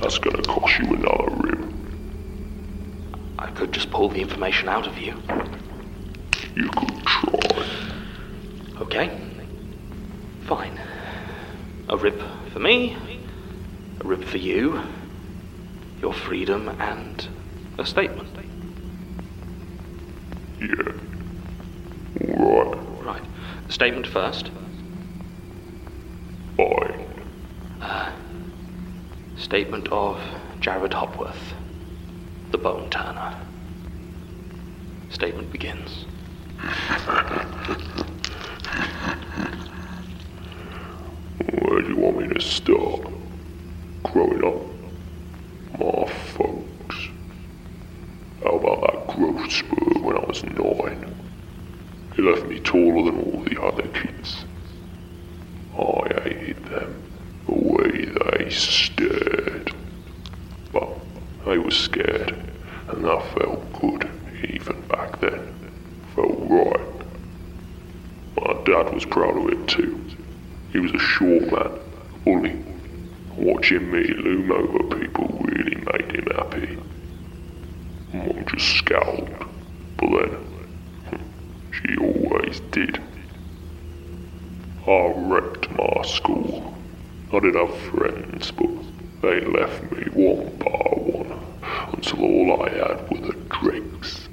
That's 0.00 0.18
gonna 0.18 0.42
cost 0.42 0.78
you 0.78 0.94
another 0.94 1.30
rib. 1.36 1.74
I 3.38 3.50
could 3.50 3.72
just 3.72 3.90
pull 3.90 4.08
the 4.08 4.20
information 4.20 4.68
out 4.68 4.86
of 4.86 4.96
you. 4.98 5.14
You 6.56 6.68
could 6.70 7.06
try. 7.06 7.66
Okay. 8.80 9.20
Fine. 10.46 10.80
A 11.88 11.96
rib 11.96 12.22
for 12.52 12.58
me, 12.58 12.96
a 14.00 14.06
rib 14.06 14.24
for 14.24 14.38
you, 14.38 14.82
your 16.00 16.12
freedom, 16.12 16.68
and 16.80 17.28
a 17.78 17.84
statement. 17.84 18.28
Yeah. 20.60 21.07
Alright. 22.38 22.78
Right. 23.04 23.22
Statement 23.68 24.06
first. 24.06 24.50
Fine. 26.56 27.04
Uh, 27.80 28.12
statement 29.36 29.88
of 29.88 30.20
Jared 30.60 30.92
Hopworth, 30.92 31.54
the 32.50 32.58
Bone 32.58 32.90
Turner. 32.90 33.34
Statement 35.10 35.50
begins. 35.50 36.04
Where 41.62 41.82
do 41.82 41.88
you 41.88 41.96
want 41.96 42.18
me 42.18 42.28
to 42.34 42.40
start? 42.40 43.00
Growing 44.04 44.44
up? 44.44 45.80
My 45.80 46.06
folks. 46.36 47.08
How 48.44 48.56
about 48.56 48.80
that 48.82 49.16
growth 49.16 49.50
spurt 49.52 50.02
when 50.02 50.16
I 50.16 50.24
was 50.24 50.44
nine? 50.44 51.27
It 52.18 52.24
left 52.24 52.46
me 52.46 52.58
taller 52.58 53.12
than 53.12 53.22
all 53.22 53.44
the 53.44 53.62
other 53.62 53.86
kids. 53.88 54.44
I 55.78 56.20
hated 56.24 56.64
them. 56.64 57.00
The 57.46 57.54
way 57.54 58.06
they 58.06 58.50
stared. 58.50 59.72
But 60.72 60.88
they 61.46 61.58
were 61.58 61.70
scared, 61.70 62.34
and 62.88 63.04
that 63.04 63.22
felt 63.34 63.72
good, 63.80 64.10
even 64.50 64.80
back 64.88 65.20
then. 65.20 65.54
Felt 66.16 66.40
right. 66.50 66.80
My 68.36 68.52
dad 68.64 68.92
was 68.92 69.04
proud 69.04 69.36
of 69.36 69.52
it 69.52 69.68
too. 69.68 70.04
He 70.72 70.80
was 70.80 70.90
a 70.90 70.98
short 70.98 71.52
man, 71.52 71.78
bully. 72.24 72.64
Watching 73.36 73.92
me 73.92 74.02
loom 74.02 74.50
over 74.50 74.96
people 74.96 75.38
really 75.40 75.76
made 75.76 76.16
him 76.16 76.26
happy. 76.34 76.78
Mom 78.12 78.44
just 78.48 78.76
scowled, 78.78 79.30
but 79.98 80.10
then 80.10 80.37
did. 82.70 83.00
I 84.86 85.12
wrecked 85.16 85.70
my 85.70 86.02
school. 86.02 86.74
I 87.32 87.40
did 87.40 87.54
have 87.54 87.76
friends, 87.76 88.50
but 88.52 88.70
they 89.20 89.40
left 89.44 89.82
me 89.92 90.04
one 90.14 90.56
by 90.56 90.88
one 90.96 91.40
until 91.92 92.22
all 92.22 92.62
I 92.62 92.70
had 92.70 93.10
were 93.10 93.26
the 93.26 93.38
dregs. 93.50 94.28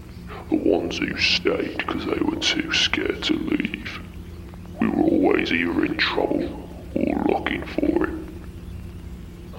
The 0.50 0.56
ones 0.56 0.98
who 0.98 1.18
stayed 1.18 1.78
because 1.80 2.06
they 2.06 2.20
were 2.22 2.40
too 2.40 2.72
scared 2.72 3.22
to 3.24 3.34
leave. 3.34 4.00
We 4.80 4.88
were 4.88 5.04
always 5.04 5.52
either 5.52 5.86
in 5.86 5.98
trouble 5.98 6.70
or 6.96 7.24
looking 7.28 7.66
for 7.66 8.06
it. 8.06 8.16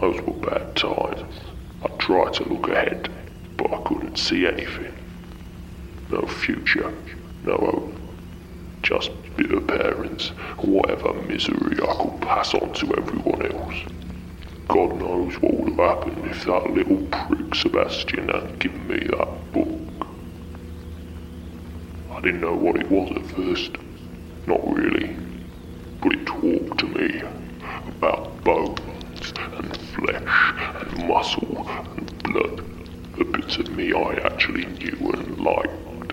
Those 0.01 0.21
were 0.23 0.33
bad 0.33 0.77
times. 0.77 1.41
I 1.85 1.89
tried 1.99 2.33
to 2.35 2.49
look 2.49 2.69
ahead, 2.69 3.11
but 3.59 3.73
I 3.73 3.83
couldn't 3.83 4.17
see 4.17 4.47
anything. 4.47 4.95
No 6.11 6.23
future, 6.23 6.95
no 7.45 7.57
hope. 7.57 8.06
Just 8.87 9.11
bitter 9.37 9.61
parents 9.61 10.29
whatever 10.59 11.13
misery 11.23 11.77
I 11.83 11.93
could 11.97 12.21
pass 12.21 12.55
on 12.55 12.73
to 12.75 12.95
everyone 12.97 13.45
else. 13.51 13.75
God 14.69 15.01
knows 15.01 15.35
what 15.43 15.55
would 15.55 15.71
have 15.71 15.99
happened 15.99 16.31
if 16.31 16.45
that 16.45 16.71
little 16.71 17.05
prick 17.07 17.53
Sebastian 17.57 18.29
hadn't 18.29 18.61
given 18.61 18.87
me 18.87 18.99
that 18.99 19.53
book. 19.53 20.07
I 22.13 22.21
didn't 22.21 22.43
know 22.43 22.55
what 22.55 22.77
it 22.77 22.89
was 22.89 23.11
at 23.11 23.27
first. 23.27 23.73
Not 24.47 24.63
really. 24.73 25.17
But 26.01 26.13
it 26.13 26.25
talked 26.25 26.79
to 26.79 26.87
me 26.87 27.23
about 27.89 28.45
bones 28.45 29.35
and 29.37 29.77
flesh 29.77 30.55
and 30.81 31.09
muscle 31.09 31.69
and 31.69 32.23
blood. 32.23 32.65
The 33.19 33.25
bits 33.25 33.57
of 33.57 33.69
me 33.71 33.93
I 33.93 34.13
actually 34.25 34.67
knew 34.67 35.11
and 35.11 35.41
liked. 35.41 36.13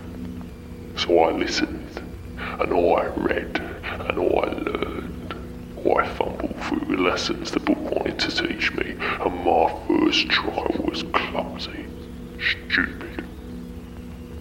So 0.95 1.19
I 1.19 1.33
listened, 1.33 2.02
and 2.59 2.71
all 2.73 2.97
I 2.97 3.05
read, 3.07 3.59
and 3.83 4.17
all 4.17 4.45
I 4.45 4.51
learned. 4.51 5.35
All 5.77 5.97
I 5.97 6.07
fumbled 6.07 6.55
through 6.61 6.95
the 6.95 7.01
lessons 7.01 7.51
the 7.51 7.59
book 7.59 7.79
wanted 7.79 8.19
to 8.19 8.47
teach 8.47 8.73
me, 8.73 8.95
and 8.99 9.43
my 9.43 9.73
first 9.87 10.29
try 10.29 10.67
was 10.79 11.03
clumsy, 11.13 11.85
stupid. 12.39 13.25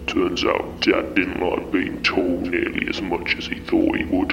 Turns 0.06 0.44
out 0.44 0.80
Dad 0.80 1.14
didn't 1.14 1.40
like 1.40 1.72
being 1.72 2.02
told 2.02 2.42
nearly 2.42 2.86
as 2.88 3.00
much 3.00 3.36
as 3.38 3.46
he 3.46 3.60
thought 3.60 3.96
he 3.96 4.04
would. 4.04 4.32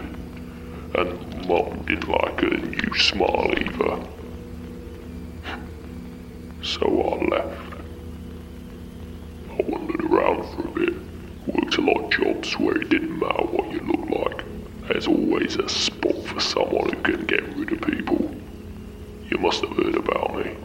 And 0.96 1.48
Mum 1.48 1.86
didn't 1.88 2.10
like 2.10 2.42
her 2.42 2.58
new 2.58 2.94
smile 2.96 3.54
either. 3.58 4.06
So 6.62 6.86
I 6.86 7.36
left. 7.36 7.74
I 9.52 9.62
wandered 9.68 10.04
around 10.06 10.44
for 10.54 10.68
a 10.68 10.72
bit, 10.72 10.94
lot 11.78 12.06
of 12.06 12.10
jobs 12.12 12.58
where 12.58 12.78
it 12.82 12.90
didn't 12.90 13.20
matter 13.20 13.44
what 13.44 13.72
you 13.72 13.80
looked 13.82 14.12
like. 14.12 14.46
There's 14.88 15.08
always 15.08 15.56
a 15.58 15.70
spot 15.70 16.16
for 16.26 16.40
someone 16.40 16.90
who 16.90 17.02
can 17.02 17.26
get 17.26 17.44
rid 17.56 17.72
of 17.72 17.82
people. 17.82 18.36
You 19.30 19.38
must 19.38 19.62
have 19.62 19.76
heard 19.78 19.96
about 19.96 20.36
me. 20.36 20.56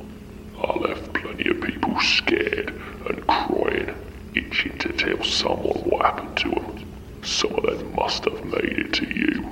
I 0.63 0.79
left 0.79 1.13
plenty 1.13 1.51
of 1.51 1.61
people 1.61 1.99
scared 2.01 2.81
and 3.09 3.27
crying, 3.27 3.95
itching 4.35 4.79
to 4.79 4.93
tell 4.93 5.23
someone 5.23 5.79
what 5.85 6.05
happened 6.07 6.37
to 6.39 6.51
them. 6.51 6.87
Some 7.23 7.55
of 7.55 7.79
them 7.79 7.95
must 7.95 8.25
have 8.25 8.45
made 8.45 8.79
it 8.79 8.93
to 8.95 9.07
you. 9.07 9.45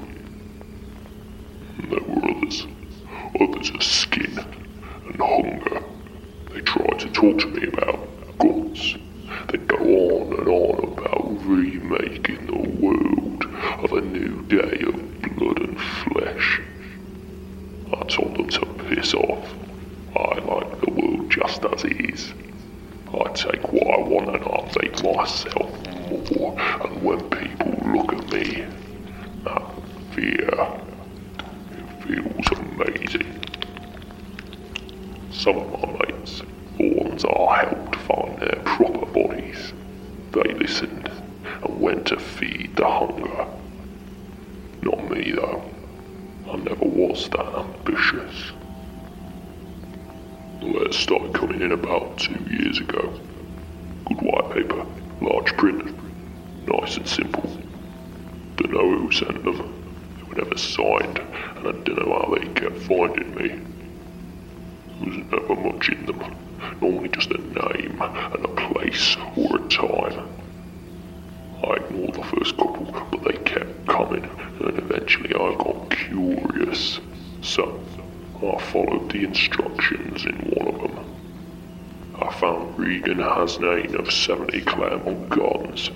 There 1.90 2.00
were 2.00 2.30
others. 2.30 2.66
Others 3.40 3.70
of 3.70 3.82
skin 3.82 4.38
and 4.38 5.20
hunger. 5.20 5.82
They 6.52 6.60
tried 6.60 6.98
to 7.00 7.08
talk 7.10 7.38
to 7.40 7.46
me 7.48 7.66
about 7.68 8.08
guns. 8.38 8.96
They 9.50 9.58
go 9.58 9.76
on 9.76 10.38
and 10.38 10.48
on 10.48 10.98
about 10.98 11.46
remaking 11.46 12.46
the 12.46 12.68
world 12.80 13.44
of 13.84 13.92
a 13.92 14.00
new 14.00 14.42
day 14.42 14.82
of 14.86 15.36
blood 15.36 15.60
and 15.60 15.80
flesh. 15.80 16.60
I 17.92 18.02
told 18.04 18.36
them 18.36 18.48
to 18.48 18.66
piss 18.88 19.14
off. 19.14 19.54
I 20.16 20.38
like 20.40 20.80
the 20.80 20.90
world 20.90 21.30
just 21.30 21.64
as 21.64 21.84
it 21.84 22.12
is. 22.12 22.32
I 23.08 23.28
take 23.32 23.72
what 23.72 23.86
I 23.86 24.00
want 24.00 24.28
and 24.28 24.44
I 24.44 24.72
make 24.80 25.02
myself 25.02 25.70
more. 26.36 26.60
And 26.60 27.02
when 27.02 27.30
people 27.30 27.92
look 27.92 28.12
at 28.12 28.32
me, 28.32 28.64
that 29.44 29.62
fear, 30.12 30.48
it 31.70 32.04
feels 32.04 32.58
amazing. 32.58 33.44
Some 35.30 35.56
of 35.56 35.80
my 35.82 36.06
mates, 36.06 36.42
the 36.78 37.28
are 37.28 37.56
helped 37.56 37.96
find 37.96 38.38
their 38.38 38.62
proper 38.64 39.06
bodies, 39.06 39.72
they 40.32 40.54
listened 40.54 41.10
and 41.64 41.80
went 41.80 42.06
to 42.06 42.18
feed 42.18 42.76
the 42.76 42.88
hunger. 42.88 43.46
Not 44.82 45.10
me 45.10 45.32
though. 45.32 45.62
I 46.50 46.56
never 46.56 46.84
was 46.84 47.28
that 47.30 47.54
ambitious. 47.58 48.52
The 50.60 50.66
letters 50.66 50.96
started 50.96 51.34
coming 51.34 51.60
in 51.60 51.72
about 51.72 52.18
two 52.18 52.38
years 52.50 52.78
ago. 52.78 53.18
Good 54.06 54.20
white 54.20 54.52
paper, 54.52 54.86
large 55.20 55.56
print, 55.56 55.96
nice 56.68 56.96
and 56.96 57.08
simple. 57.08 57.50
Don't 58.56 58.72
know 58.72 58.98
who 58.98 59.10
sent 59.12 59.44
them. 59.44 59.84
They 60.18 60.22
were 60.24 60.34
never 60.34 60.56
signed, 60.56 61.18
and 61.18 61.68
I 61.68 61.72
don't 61.72 61.88
know 61.88 62.12
how 62.12 62.34
they 62.34 62.46
kept 62.60 62.78
finding 62.78 63.34
me. 63.34 63.48
There 65.00 65.08
was 65.08 65.16
never 65.30 65.56
much 65.56 65.88
in 65.88 66.06
them. 66.06 66.36
Normally 66.80 67.08
just 67.08 67.30
a 67.30 67.38
name 67.38 68.00
and 68.00 68.44
a 68.44 68.48
place 68.48 69.16
or 69.36 69.56
a 69.56 69.68
time. 69.68 70.28
I 71.64 71.74
ignored 71.74 72.14
the 72.14 72.24
first 72.24 72.56
couple, 72.56 72.84
but 73.10 73.24
they 73.24 73.36
kept 73.44 73.86
coming, 73.86 74.24
and 74.24 74.78
eventually 74.78 75.34
I 75.34 75.54
got 75.56 75.90
curious. 75.90 77.00
So, 77.40 77.80
I 78.36 78.58
followed 78.60 79.10
the 79.10 79.24
instructions 79.42 80.24
in 80.24 80.36
one 80.54 80.74
of 80.74 80.80
them. 80.80 81.04
I 82.20 82.32
found 82.34 82.78
Regan 82.78 83.18
Hasnain 83.18 83.98
of 83.98 84.12
70 84.12 84.60
Claremont 84.60 85.28
Gardens, 85.30 85.90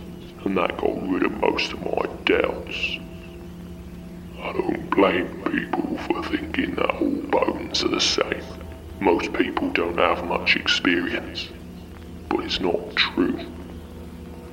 and 0.44 0.56
that 0.56 0.76
got 0.76 1.08
rid 1.08 1.22
of 1.22 1.32
most 1.40 1.72
of 1.72 1.80
my 1.84 2.06
doubts. 2.24 2.98
I 4.42 4.52
don't 4.52 4.90
blame 4.90 5.28
people 5.44 5.96
for 5.98 6.24
thinking 6.24 6.74
that 6.74 6.90
all 6.96 7.22
bones 7.30 7.84
are 7.84 7.88
the 7.88 8.00
same. 8.00 8.42
Most 9.00 9.32
people 9.32 9.70
don't 9.70 9.98
have 9.98 10.24
much 10.24 10.56
experience, 10.56 11.48
but 12.28 12.40
it's 12.40 12.58
not 12.58 12.96
true. 12.96 13.38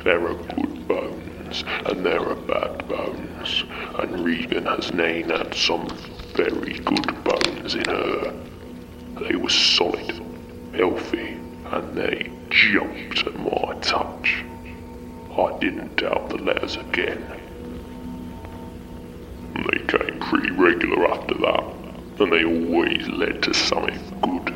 There 0.03 0.27
are 0.27 0.35
good 0.35 0.87
bones, 0.87 1.63
and 1.85 2.05
there 2.05 2.21
are 2.21 2.35
bad 2.35 2.87
bones, 2.87 3.63
and 3.97 4.23
Regan 4.23 4.65
has 4.65 4.91
Hasnain 4.91 5.35
had 5.35 5.55
some 5.55 5.87
very 6.35 6.79
good 6.79 7.23
bones 7.23 7.73
in 7.73 7.85
her. 7.85 8.52
They 9.27 9.35
were 9.37 9.49
solid, 9.49 10.21
healthy, 10.75 11.37
and 11.71 11.95
they 11.95 12.29
jumped 12.49 13.25
at 13.25 13.39
my 13.39 13.73
touch. 13.81 14.43
I 15.37 15.57
didn't 15.59 15.95
doubt 15.95 16.29
the 16.29 16.37
letters 16.37 16.75
again. 16.75 17.25
They 19.55 19.77
came 19.85 20.19
pretty 20.19 20.51
regular 20.51 21.07
after 21.09 21.35
that, 21.35 21.63
and 22.19 22.33
they 22.33 22.43
always 22.43 23.07
led 23.07 23.41
to 23.43 23.53
something 23.53 23.97
good. 24.21 24.53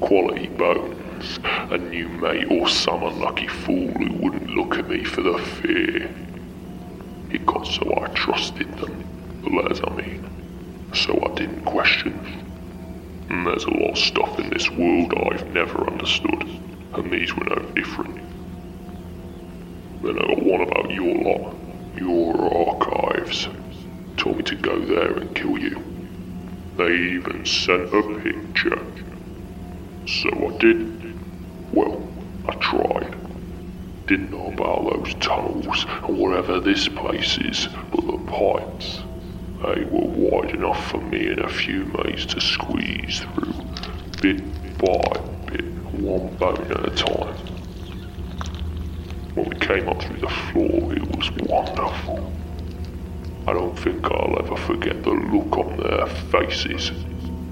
Quality 0.00 0.48
bones, 0.48 1.38
a 1.70 1.78
new 1.78 2.08
mate, 2.08 2.50
or 2.50 2.68
some 2.68 3.04
unlucky 3.04 3.46
fool 3.46 3.88
who 3.92 4.12
wouldn't 4.14 4.50
look 4.50 4.78
at 4.78 4.88
me 4.88 5.04
for 5.04 5.22
the 5.22 5.38
fear. 5.38 6.12
It 7.30 7.46
got 7.46 7.68
so 7.68 8.02
I 8.02 8.08
trusted 8.08 8.68
them, 8.78 9.04
the 9.44 9.50
lads 9.50 9.80
I 9.84 9.90
mean, 9.94 10.28
so 10.92 11.18
I 11.24 11.34
didn't 11.34 11.64
question. 11.64 12.51
There's 13.32 13.64
a 13.64 13.70
lot 13.70 13.92
of 13.92 13.98
stuff 13.98 14.38
in 14.38 14.50
this 14.50 14.70
world 14.70 15.14
I've 15.16 15.52
never 15.54 15.90
understood, 15.90 16.42
and 16.92 17.10
these 17.10 17.34
were 17.34 17.46
no 17.46 17.62
different. 17.74 18.16
Then 20.02 20.18
I 20.18 20.26
got 20.26 20.42
one 20.42 20.60
about 20.60 20.90
your 20.90 21.14
lot, 21.14 21.54
your 21.96 22.68
archives. 22.68 23.48
Told 24.18 24.36
me 24.36 24.42
to 24.42 24.54
go 24.54 24.78
there 24.78 25.16
and 25.16 25.34
kill 25.34 25.58
you. 25.58 25.82
They 26.76 26.94
even 26.94 27.46
sent 27.46 27.92
a 27.94 28.02
picture. 28.20 28.78
So 30.06 30.28
I 30.28 30.58
did. 30.58 31.18
Well, 31.72 32.06
I 32.46 32.54
tried. 32.56 33.16
Didn't 34.06 34.30
know 34.30 34.52
about 34.52 34.92
those 34.92 35.14
tunnels 35.14 35.86
and 36.06 36.18
whatever 36.18 36.60
this 36.60 36.86
place 36.86 37.38
is, 37.38 37.66
but 37.90 38.06
the 38.06 38.18
pipes. 38.26 39.00
They 39.62 39.84
were 39.84 40.08
wide 40.08 40.56
enough 40.56 40.90
for 40.90 41.00
me 41.00 41.28
and 41.28 41.38
a 41.38 41.48
few 41.48 41.84
mates 41.84 42.26
to 42.26 42.40
squeeze 42.40 43.20
through, 43.20 43.54
bit 44.20 44.42
by 44.78 45.20
bit, 45.46 45.64
one 46.00 46.34
bone 46.36 46.66
at 46.72 46.84
a 46.84 46.90
time. 46.90 47.36
When 49.34 49.48
we 49.48 49.56
came 49.60 49.88
up 49.88 50.02
through 50.02 50.18
the 50.18 50.28
floor, 50.28 50.92
it 50.92 51.16
was 51.16 51.30
wonderful. 51.42 52.32
I 53.46 53.52
don't 53.52 53.78
think 53.78 54.04
I'll 54.04 54.36
ever 54.40 54.56
forget 54.56 55.04
the 55.04 55.10
look 55.10 55.56
on 55.56 55.76
their 55.76 56.06
faces. 56.08 56.90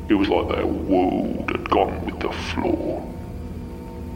It 0.09 0.15
was 0.15 0.29
like 0.29 0.49
their 0.49 0.67
world 0.67 1.49
had 1.49 1.71
gone 1.71 2.05
with 2.07 2.19
the 2.19 2.33
floor. 2.33 3.07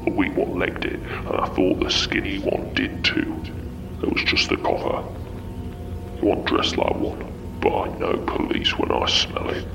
The 0.05 0.11
weak 0.11 0.37
one 0.37 0.59
legged 0.59 0.85
it, 0.85 1.01
and 1.01 1.29
I 1.29 1.47
thought 1.47 1.79
the 1.79 1.91
skinny 1.91 2.39
one 2.41 2.75
did 2.75 3.05
too. 3.05 3.41
It 4.03 4.13
was 4.13 4.25
just 4.25 4.49
the 4.49 4.57
cover. 4.57 5.05
He 6.19 6.27
wasn't 6.27 6.47
dressed 6.47 6.77
like 6.77 6.97
one, 6.97 7.34
but 7.65 7.75
I 7.75 7.99
know 7.99 8.19
police 8.27 8.79
when 8.79 8.93
I 8.93 9.07
smell 9.07 9.49
it. 9.49 9.67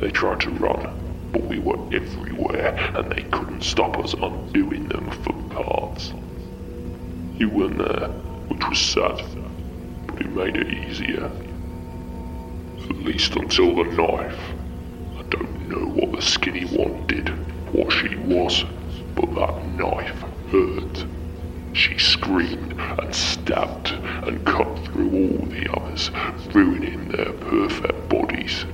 They 0.00 0.10
tried 0.10 0.40
to 0.40 0.50
run, 0.50 1.30
but 1.32 1.44
we 1.44 1.60
were 1.60 1.78
everywhere, 1.94 2.74
and 2.96 3.12
they 3.12 3.22
couldn't 3.30 3.62
stop 3.62 3.96
us 3.98 4.14
undoing 4.14 4.88
them 4.88 5.08
for 5.22 5.32
parts. 5.54 6.12
You 7.38 7.50
weren't 7.50 7.78
there, 7.78 8.08
which 8.48 8.68
was 8.68 8.80
sad, 8.80 9.22
but 10.08 10.20
it 10.20 10.32
made 10.34 10.56
it 10.56 10.74
easier. 10.74 11.30
At 12.90 12.96
least 12.96 13.36
until 13.36 13.76
the 13.76 13.84
knife. 13.84 14.40
I 15.18 15.22
don't 15.30 15.68
know 15.68 15.86
what 16.00 16.16
the 16.16 16.22
skinny 16.22 16.64
one 16.64 17.06
did, 17.06 17.28
what 17.72 17.92
she 17.92 18.16
was, 18.16 18.64
but 19.14 19.32
that 19.36 19.68
knife 19.76 20.24
hurt. 20.50 21.06
She 21.74 21.96
screamed 22.18 22.74
and 22.78 23.14
stabbed 23.14 23.92
and 24.26 24.44
cut 24.44 24.78
through 24.86 25.10
all 25.10 25.46
the 25.46 25.72
others, 25.76 26.10
ruining 26.52 27.08
their 27.08 27.32
perfect 27.32 28.08
bodies. 28.08 28.64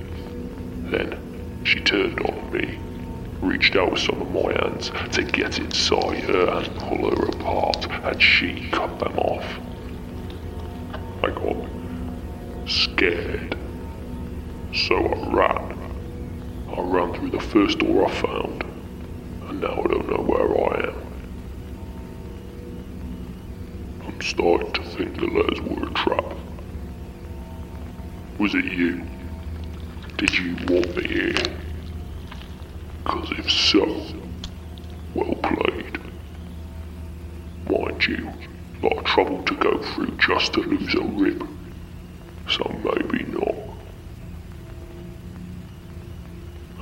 Then 0.85 1.61
she 1.63 1.79
turned 1.79 2.19
on 2.21 2.51
me, 2.51 2.79
reached 3.41 3.75
out 3.75 3.91
with 3.91 4.01
some 4.01 4.21
of 4.21 4.31
my 4.31 4.51
hands 4.53 4.91
to 5.13 5.23
get 5.23 5.59
inside 5.59 6.23
her 6.23 6.47
and 6.49 6.75
pull 6.77 7.09
her 7.11 7.25
apart, 7.27 7.87
and 7.89 8.21
she 8.21 8.69
cut 8.71 8.99
them 8.99 9.17
off. 9.19 9.45
I 11.23 11.29
got 11.29 11.67
scared. 12.67 13.57
So 14.73 14.95
I 14.97 15.33
ran. 15.33 15.75
I 16.75 16.81
ran 16.81 17.13
through 17.13 17.29
the 17.31 17.39
first 17.39 17.79
door 17.79 18.07
I 18.07 18.11
found, 18.11 18.63
and 19.49 19.61
now 19.61 19.81
I 19.83 19.87
don't 19.87 20.09
know 20.09 20.23
where 20.23 20.73
I 20.73 20.89
am. 20.89 21.05
I'm 24.07 24.21
starting 24.35 24.71
to 24.73 24.83
think 24.83 25.15
the 25.15 25.27
letters 25.27 25.61
were 25.61 25.87
a 25.87 25.93
trap. 25.93 26.25
Was 28.37 28.53
it 28.53 28.65
you? 28.65 29.01
Did 30.17 30.37
you 30.37 30.55
want 30.67 30.93
me 30.97 31.07
here? 31.07 31.33
Because 33.03 33.31
if 33.37 33.49
so, 33.49 33.85
well 35.13 35.35
played. 35.35 35.99
Mind 37.69 38.05
you, 38.05 38.29
lot 38.83 38.97
of 38.97 39.05
trouble 39.05 39.41
to 39.43 39.55
go 39.55 39.81
through 39.81 40.11
just 40.17 40.51
to 40.53 40.59
lose 40.59 40.93
a 40.95 41.01
rib. 41.01 41.47
So 42.49 42.75
maybe 42.83 43.23
not. 43.31 43.55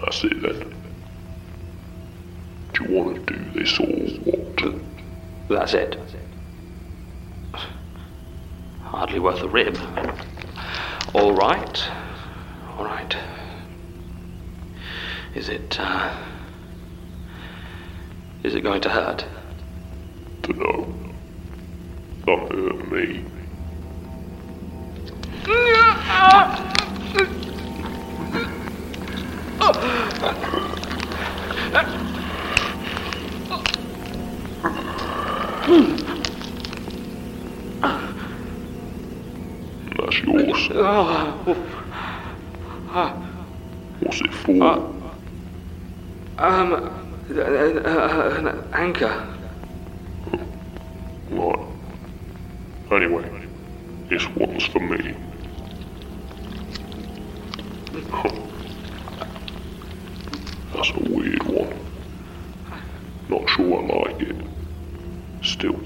That's 0.01 0.23
it 0.23 0.41
then. 0.41 0.75
Do 2.73 2.83
you 2.83 2.95
want 2.99 3.27
to 3.27 3.33
do 3.33 3.59
this 3.59 3.79
or 3.79 3.85
what? 3.85 4.43
That's 5.49 5.75
it. 5.75 6.02
Hardly 8.81 9.19
worth 9.19 9.41
a 9.41 9.47
rib. 9.47 9.77
All 11.13 11.33
right. 11.33 11.89
All 12.77 12.85
right. 12.85 13.15
Is 15.35 15.49
it, 15.49 15.79
uh. 15.79 16.15
Is 18.43 18.55
it 18.55 18.61
going 18.61 18.81
to 18.81 18.89
hurt? 18.89 19.25
Dunno. 20.41 20.93
Don't 22.25 22.51
hurt 22.51 22.91
me. 22.91 23.25
What's 43.99 44.21
it 44.21 44.31
for? 44.31 44.51
Um. 46.37 46.73
uh, 46.77 47.39
uh, 47.39 48.35
an 48.37 48.47
anchor. 48.73 49.27
Right. 51.31 51.59
Anyway, 52.91 53.47
this 54.07 54.27
one's 54.35 54.65
for 54.65 54.81
me. 54.81 55.15
That's 60.73 60.89
a 60.91 60.99
weird 61.09 61.41
one. 61.43 61.73
Not 63.29 63.49
sure 63.49 63.79
I 63.79 64.09
like 64.11 64.21
it. 64.21 64.35
Still, 65.41 65.79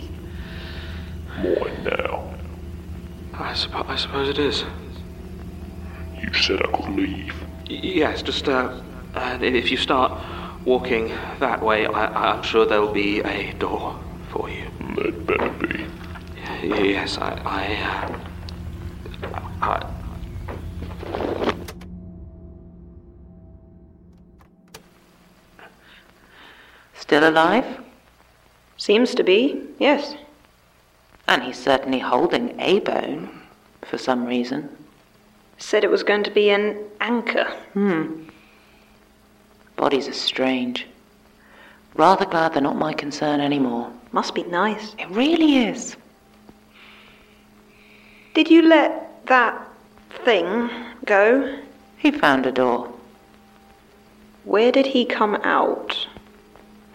mine 1.38 1.84
now. 1.86 2.34
I, 3.34 3.54
suppo- 3.54 3.88
I 3.88 3.96
suppose 3.96 4.28
it 4.28 4.38
is. 4.40 4.66
You 6.38 6.44
said 6.44 6.62
I 6.62 6.68
could 6.72 6.96
leave. 6.96 7.34
Yes, 7.68 8.22
just, 8.22 8.48
uh, 8.48 8.80
uh. 9.16 9.40
If 9.42 9.72
you 9.72 9.78
start 9.78 10.12
walking 10.66 11.08
that 11.40 11.64
way, 11.64 11.88
I- 11.88 12.32
I'm 12.32 12.44
sure 12.44 12.64
there'll 12.64 12.94
be 12.94 13.22
a 13.22 13.54
door 13.54 13.96
for 14.30 14.48
you. 14.48 14.66
There'd 14.96 15.26
better 15.26 15.50
be. 15.50 15.86
Y- 16.64 16.90
Yes, 16.94 17.18
I. 17.18 17.42
I. 17.44 17.64
Uh, 19.34 19.40
I 19.64 19.86
Still 26.94 27.28
alive? 27.28 27.66
Seems 28.78 29.16
to 29.16 29.24
be, 29.24 29.60
yes. 29.80 30.14
And 31.28 31.42
he's 31.42 31.58
certainly 31.58 32.00
holding 32.00 32.60
a 32.60 32.80
bone, 32.80 33.42
for 33.82 33.98
some 33.98 34.26
reason. 34.26 34.70
Said 35.58 35.84
it 35.84 35.90
was 35.90 36.04
going 36.04 36.24
to 36.24 36.32
be 36.32 36.50
an 36.50 36.78
anchor. 37.02 37.46
Hmm. 37.74 38.24
Bodies 39.76 40.08
are 40.08 40.14
strange. 40.14 40.88
Rather 41.96 42.26
glad 42.26 42.54
they're 42.54 42.62
not 42.62 42.76
my 42.76 42.94
concern 42.94 43.40
anymore. 43.40 43.92
Must 44.12 44.36
be 44.36 44.44
nice. 44.44 44.96
It 45.00 45.10
really 45.10 45.66
is. 45.66 45.96
Did 48.34 48.50
you 48.50 48.62
let 48.62 49.26
that 49.26 49.68
thing 50.24 50.70
go? 51.06 51.60
He 51.98 52.12
found 52.12 52.46
a 52.46 52.52
door. 52.52 52.92
Where 54.44 54.72
did 54.72 54.86
he 54.86 55.06
come 55.06 55.36
out? 55.44 56.08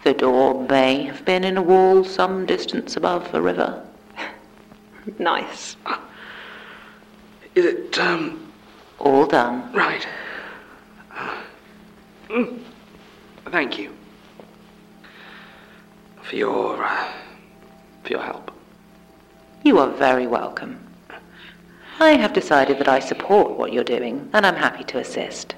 The 0.03 0.13
door 0.13 0.65
may 0.67 1.03
have 1.03 1.23
been 1.25 1.43
in 1.43 1.57
a 1.57 1.61
wall 1.61 2.03
some 2.03 2.45
distance 2.45 2.97
above 2.97 3.33
a 3.33 3.41
river. 3.41 3.85
Nice. 5.19 5.75
Is 7.55 7.65
it, 7.65 7.99
um. 7.99 8.42
All 8.99 9.25
done. 9.25 9.71
Right. 9.73 10.07
Mm. 12.29 12.59
Thank 13.51 13.77
you. 13.77 13.91
For 16.21 16.35
your. 16.35 16.83
Uh, 16.83 17.11
for 18.03 18.09
your 18.09 18.21
help. 18.21 18.51
You 19.63 19.79
are 19.79 19.89
very 19.89 20.27
welcome. 20.27 20.79
I 21.99 22.11
have 22.11 22.33
decided 22.33 22.79
that 22.79 22.87
I 22.87 22.99
support 22.99 23.57
what 23.57 23.71
you're 23.71 23.83
doing, 23.83 24.29
and 24.33 24.45
I'm 24.45 24.55
happy 24.55 24.83
to 24.85 24.99
assist. 24.99 25.55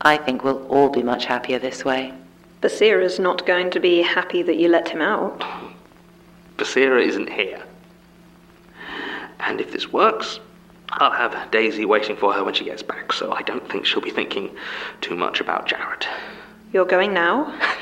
I 0.00 0.16
think 0.16 0.44
we'll 0.44 0.66
all 0.68 0.88
be 0.88 1.02
much 1.02 1.26
happier 1.26 1.58
this 1.58 1.84
way. 1.84 2.14
Basira's 2.62 3.18
not 3.18 3.46
going 3.46 3.70
to 3.70 3.80
be 3.80 4.02
happy 4.02 4.42
that 4.42 4.56
you 4.56 4.68
let 4.68 4.88
him 4.88 5.02
out. 5.02 5.44
Basira 6.56 7.04
isn't 7.04 7.30
here. 7.30 7.62
And 9.40 9.60
if 9.60 9.72
this 9.72 9.92
works, 9.92 10.40
I'll 10.90 11.10
have 11.10 11.50
Daisy 11.50 11.84
waiting 11.84 12.16
for 12.16 12.32
her 12.32 12.42
when 12.44 12.54
she 12.54 12.64
gets 12.64 12.82
back, 12.82 13.12
so 13.12 13.32
I 13.32 13.42
don't 13.42 13.68
think 13.70 13.84
she'll 13.84 14.00
be 14.00 14.10
thinking 14.10 14.56
too 15.00 15.14
much 15.14 15.40
about 15.40 15.66
Jared. 15.68 16.06
You're 16.72 16.86
going 16.86 17.12
now? 17.12 17.58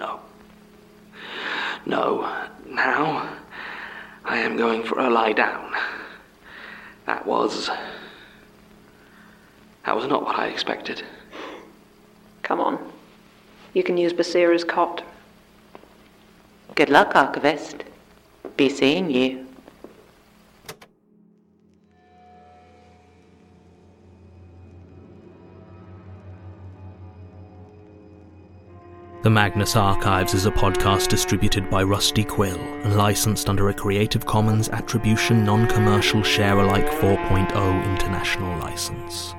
No. 0.00 0.18
No. 1.84 2.46
Now, 2.66 3.36
I 4.24 4.38
am 4.38 4.56
going 4.56 4.82
for 4.82 4.98
a 4.98 5.10
lie 5.10 5.34
down. 5.34 5.74
That 7.04 7.26
was. 7.26 7.68
That 9.84 9.94
was 9.94 10.06
not 10.06 10.24
what 10.24 10.38
I 10.38 10.46
expected. 10.46 11.02
Come 12.42 12.60
on. 12.60 12.92
You 13.74 13.82
can 13.82 13.98
use 13.98 14.14
Basira's 14.14 14.64
cot. 14.64 15.04
Good 16.74 16.88
luck, 16.88 17.14
Archivist. 17.14 17.84
Be 18.56 18.70
seeing 18.70 19.10
you. 19.10 19.46
The 29.22 29.28
Magnus 29.28 29.76
Archives 29.76 30.32
is 30.32 30.46
a 30.46 30.50
podcast 30.50 31.08
distributed 31.08 31.68
by 31.68 31.82
Rusty 31.82 32.24
Quill 32.24 32.58
and 32.58 32.96
licensed 32.96 33.50
under 33.50 33.68
a 33.68 33.74
Creative 33.74 34.24
Commons 34.24 34.70
Attribution 34.70 35.44
Non 35.44 35.68
Commercial 35.68 36.22
Share 36.22 36.58
Alike 36.58 36.86
4.0 36.86 37.84
International 37.84 38.58
License. 38.60 39.34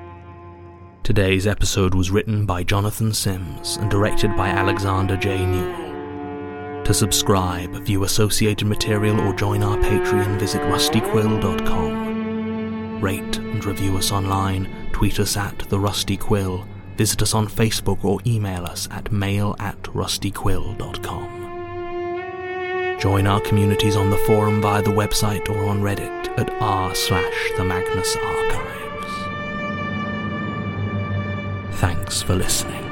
Today's 1.02 1.48
episode 1.48 1.96
was 1.96 2.12
written 2.12 2.46
by 2.46 2.62
Jonathan 2.62 3.12
Sims 3.12 3.76
and 3.78 3.90
directed 3.90 4.36
by 4.36 4.50
Alexander 4.50 5.16
J. 5.16 5.44
Newall. 5.44 6.84
To 6.84 6.94
subscribe, 6.94 7.74
view 7.84 8.04
associated 8.04 8.68
material, 8.68 9.20
or 9.20 9.34
join 9.34 9.64
our 9.64 9.78
Patreon, 9.78 10.38
visit 10.38 10.62
rustyquill.com. 10.62 13.00
Rate 13.00 13.38
and 13.38 13.64
review 13.64 13.96
us 13.96 14.12
online, 14.12 14.68
tweet 14.92 15.18
us 15.18 15.36
at 15.36 15.58
The 15.58 15.80
Rusty 15.80 16.16
Quill, 16.16 16.68
visit 16.96 17.22
us 17.22 17.34
on 17.34 17.46
Facebook, 17.48 18.04
or 18.04 18.20
email 18.26 18.64
us 18.64 18.88
at 18.90 19.10
mail 19.12 19.56
at 19.58 19.80
rustyquill.com. 19.84 21.42
Join 22.98 23.26
our 23.26 23.40
communities 23.40 23.96
on 23.96 24.10
the 24.10 24.16
forum 24.18 24.62
via 24.62 24.80
the 24.82 24.90
website 24.90 25.48
or 25.48 25.64
on 25.64 25.80
Reddit 25.80 26.38
at 26.38 26.48
r 26.60 26.94
slash 26.94 27.50
the 27.56 27.64
Magnus 27.64 28.16
Archives. 28.16 28.72
Thanks 31.80 32.22
for 32.22 32.36
listening. 32.36 32.91